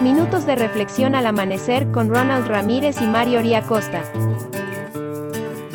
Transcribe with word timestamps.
Minutos 0.00 0.46
de 0.46 0.56
reflexión 0.56 1.14
al 1.14 1.26
amanecer 1.26 1.90
con 1.90 2.08
Ronald 2.08 2.46
Ramírez 2.46 3.00
y 3.02 3.06
Mario 3.06 3.40
Oría 3.40 3.62
Costa. 3.62 4.02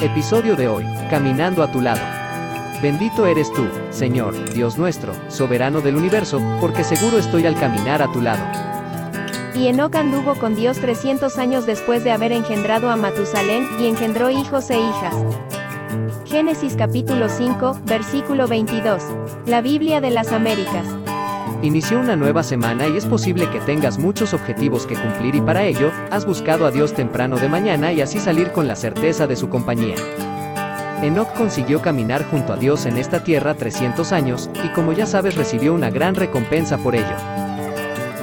Episodio 0.02 0.56
de 0.56 0.68
hoy, 0.68 0.86
Caminando 1.10 1.62
a 1.62 1.72
tu 1.72 1.80
lado. 1.80 2.02
Bendito 2.82 3.26
eres 3.26 3.52
tú, 3.54 3.66
Señor, 3.92 4.34
Dios 4.54 4.78
nuestro, 4.78 5.14
soberano 5.30 5.82
del 5.82 5.96
universo, 5.96 6.42
porque 6.60 6.84
seguro 6.84 7.18
estoy 7.18 7.46
al 7.46 7.56
caminar 7.56 8.02
a 8.02 8.12
tu 8.12 8.22
lado. 8.22 8.44
Y 9.56 9.68
Enoc 9.68 9.96
anduvo 9.96 10.36
con 10.36 10.56
Dios 10.56 10.78
300 10.80 11.38
años 11.38 11.66
después 11.66 12.04
de 12.04 12.12
haber 12.12 12.32
engendrado 12.32 12.90
a 12.90 12.96
Matusalén, 12.96 13.68
y 13.80 13.88
engendró 13.88 14.30
hijos 14.30 14.70
e 14.70 14.80
hijas. 14.80 15.16
Génesis 16.26 16.76
capítulo 16.76 17.30
5, 17.30 17.82
versículo 17.86 18.48
22. 18.48 19.02
La 19.46 19.62
Biblia 19.62 20.02
de 20.02 20.12
las 20.12 20.32
Américas. 20.32 20.86
Inició 21.66 22.00
una 22.00 22.16
nueva 22.16 22.44
semana 22.44 22.88
y 22.88 22.96
es 22.96 23.08
posible 23.08 23.50
que 23.50 23.60
tengas 23.60 23.98
muchos 23.98 24.36
objetivos 24.36 24.86
que 24.86 24.94
cumplir 24.94 25.34
y 25.34 25.42
para 25.42 25.64
ello, 25.64 25.92
has 26.12 26.24
buscado 26.24 26.68
a 26.68 26.72
Dios 26.72 26.94
temprano 26.94 27.38
de 27.38 27.50
mañana 27.50 27.92
y 27.92 28.02
así 28.02 28.20
salir 28.20 28.52
con 28.52 28.68
la 28.68 28.76
certeza 28.76 29.26
de 29.26 29.36
su 29.36 29.50
compañía. 29.50 29.96
Enoch 31.02 31.34
consiguió 31.34 31.82
caminar 31.82 32.24
junto 32.30 32.54
a 32.54 32.58
Dios 32.58 32.86
en 32.86 32.98
esta 32.98 33.24
tierra 33.24 33.56
300 33.56 34.12
años, 34.12 34.48
y 34.64 34.68
como 34.74 34.94
ya 34.94 35.08
sabes 35.08 35.38
recibió 35.38 35.74
una 35.74 35.90
gran 35.90 36.14
recompensa 36.14 36.78
por 36.78 36.94
ello. 36.94 37.16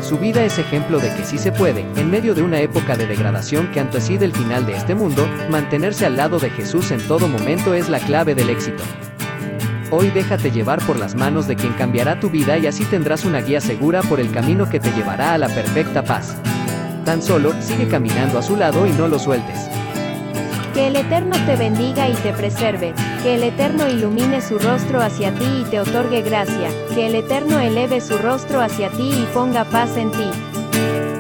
Su 0.02 0.18
vida 0.18 0.44
es 0.44 0.60
ejemplo 0.60 1.00
de 1.00 1.12
que 1.12 1.24
sí 1.24 1.36
se 1.36 1.50
puede, 1.50 1.84
en 1.96 2.12
medio 2.12 2.36
de 2.36 2.42
una 2.42 2.60
época 2.60 2.96
de 2.96 3.08
degradación 3.08 3.72
que 3.72 3.80
antecede 3.80 4.24
el 4.24 4.32
final 4.32 4.66
de 4.66 4.76
este 4.76 4.94
mundo, 4.94 5.26
mantenerse 5.50 6.06
al 6.06 6.16
lado 6.16 6.38
de 6.38 6.50
Jesús 6.50 6.92
en 6.92 7.00
todo 7.08 7.26
momento 7.26 7.74
es 7.74 7.88
la 7.88 7.98
clave 7.98 8.36
del 8.36 8.50
éxito. 8.50 8.84
Hoy 9.94 10.08
déjate 10.08 10.50
llevar 10.50 10.80
por 10.86 10.98
las 10.98 11.14
manos 11.14 11.46
de 11.46 11.54
quien 11.54 11.74
cambiará 11.74 12.18
tu 12.18 12.30
vida 12.30 12.56
y 12.56 12.66
así 12.66 12.82
tendrás 12.86 13.26
una 13.26 13.42
guía 13.42 13.60
segura 13.60 14.00
por 14.00 14.20
el 14.20 14.32
camino 14.32 14.66
que 14.70 14.80
te 14.80 14.90
llevará 14.92 15.34
a 15.34 15.38
la 15.38 15.48
perfecta 15.48 16.02
paz. 16.02 16.34
Tan 17.04 17.20
solo, 17.20 17.52
sigue 17.60 17.86
caminando 17.88 18.38
a 18.38 18.42
su 18.42 18.56
lado 18.56 18.86
y 18.86 18.90
no 18.92 19.06
lo 19.06 19.18
sueltes. 19.18 19.68
Que 20.72 20.86
el 20.86 20.96
Eterno 20.96 21.36
te 21.44 21.56
bendiga 21.56 22.08
y 22.08 22.14
te 22.14 22.32
preserve, 22.32 22.94
que 23.22 23.34
el 23.34 23.42
Eterno 23.42 23.86
ilumine 23.86 24.40
su 24.40 24.58
rostro 24.58 25.02
hacia 25.02 25.30
ti 25.34 25.60
y 25.60 25.64
te 25.64 25.78
otorgue 25.78 26.22
gracia, 26.22 26.70
que 26.94 27.08
el 27.08 27.14
Eterno 27.14 27.60
eleve 27.60 28.00
su 28.00 28.16
rostro 28.16 28.62
hacia 28.62 28.88
ti 28.88 29.10
y 29.10 29.28
ponga 29.34 29.64
paz 29.66 29.98
en 29.98 30.10
ti. 30.10 31.11